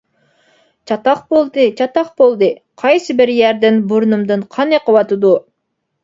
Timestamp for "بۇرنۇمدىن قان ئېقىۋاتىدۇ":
3.91-5.35